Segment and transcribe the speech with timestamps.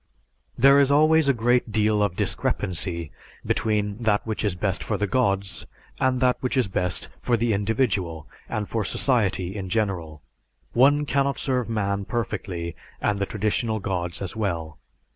[0.57, 3.11] '"There is always a great deal of discrepancy
[3.45, 5.67] between that which is best for the gods
[5.99, 10.23] and that which is best for the individual and for society in general.
[10.73, 14.79] One cannot serve man perfectly and the traditional gods as well.